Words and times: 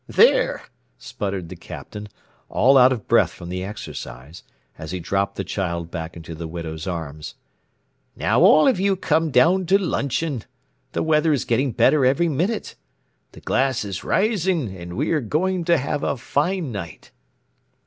"There!" 0.07 0.63
sputtered 0.97 1.49
the 1.49 1.55
Captain, 1.55 2.09
all 2.49 2.75
out 2.75 2.91
of 2.91 3.07
breath 3.07 3.29
from 3.29 3.49
the 3.49 3.63
exercise, 3.63 4.41
as 4.75 4.89
he 4.89 4.99
dropped 4.99 5.35
the 5.35 5.43
child 5.43 5.91
back 5.91 6.17
into 6.17 6.33
the 6.33 6.47
widow's 6.47 6.87
arms. 6.87 7.35
"Now 8.15 8.41
all 8.41 8.67
of 8.67 8.79
you 8.79 8.95
come 8.95 9.29
down 9.29 9.67
to 9.67 9.77
luncheon. 9.77 10.41
The 10.93 11.03
weather 11.03 11.31
is 11.31 11.45
getting 11.45 11.71
better 11.71 12.03
every 12.03 12.29
minute. 12.29 12.73
The 13.33 13.41
glass 13.41 13.85
is 13.85 14.03
rising 14.03 14.75
and 14.75 14.97
we 14.97 15.11
are 15.11 15.21
going 15.21 15.65
to 15.65 15.77
have 15.77 16.01
a 16.01 16.17
fine 16.17 16.71
night." 16.71 17.11